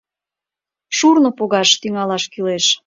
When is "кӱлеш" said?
2.33-2.65